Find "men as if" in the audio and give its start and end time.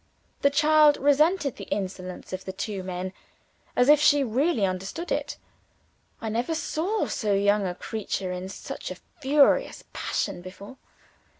2.81-3.99